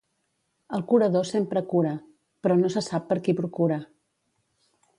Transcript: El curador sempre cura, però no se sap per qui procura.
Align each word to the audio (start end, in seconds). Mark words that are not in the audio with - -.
El 0.77 0.83
curador 0.91 1.27
sempre 1.31 1.63
cura, 1.75 1.91
però 2.47 2.57
no 2.63 2.73
se 2.77 2.83
sap 2.89 3.07
per 3.11 3.19
qui 3.27 3.37
procura. 3.43 3.81